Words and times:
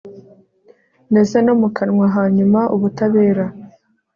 Ndetse 1.11 1.35
no 1.45 1.53
mu 1.61 1.67
kanwa 1.75 2.07
Hanyuma 2.15 2.59
ubutabera 2.75 3.45